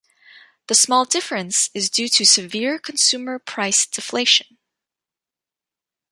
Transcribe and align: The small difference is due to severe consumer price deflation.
The 0.65 0.73
small 0.73 1.05
difference 1.05 1.69
is 1.75 1.91
due 1.91 2.07
to 2.09 2.25
severe 2.25 2.79
consumer 2.79 3.37
price 3.37 3.85
deflation. 3.85 4.57